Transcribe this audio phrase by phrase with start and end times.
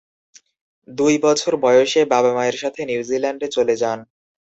[0.87, 3.99] দুই বছর বয়সে বাবা-মায়ের সাথে নিউজিল্যান্ডে চলে যান।